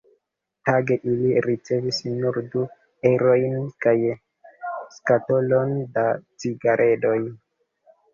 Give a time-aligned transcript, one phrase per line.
[0.67, 2.63] Tage ili ricevis nur du
[3.09, 3.53] eŭrojn
[3.85, 3.93] kaj
[4.95, 6.07] skatolon da
[6.45, 7.15] cigaredoj.